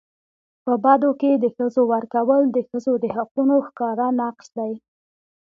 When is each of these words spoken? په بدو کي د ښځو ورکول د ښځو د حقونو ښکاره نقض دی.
په 0.65 0.73
بدو 0.83 1.11
کي 1.21 1.31
د 1.37 1.45
ښځو 1.55 1.81
ورکول 1.93 2.43
د 2.51 2.57
ښځو 2.69 2.93
د 3.03 3.05
حقونو 3.15 3.55
ښکاره 3.67 4.07
نقض 4.19 4.47
دی. 4.57 4.73